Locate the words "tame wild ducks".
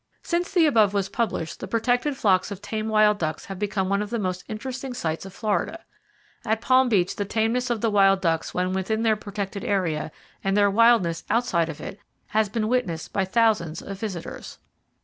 2.59-3.45